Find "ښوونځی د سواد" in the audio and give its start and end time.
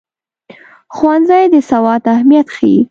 0.95-2.01